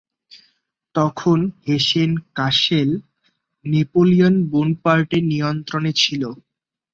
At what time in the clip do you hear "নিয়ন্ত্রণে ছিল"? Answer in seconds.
5.31-6.23